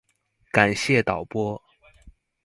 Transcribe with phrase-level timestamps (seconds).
[0.51, 1.61] 感謝導播